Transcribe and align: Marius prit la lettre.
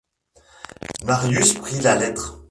Marius 1.03 1.53
prit 1.53 1.79
la 1.79 1.95
lettre. 1.95 2.39